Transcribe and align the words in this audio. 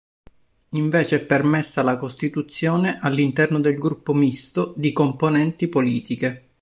Invece 0.69 1.17
è 1.17 1.23
permessa 1.23 1.83
la 1.83 1.95
costituzione, 1.95 2.97
all'interno 3.03 3.59
del 3.59 3.77
gruppo 3.77 4.15
misto, 4.15 4.73
di 4.75 4.93
"componenti 4.93 5.67
politiche". 5.67 6.49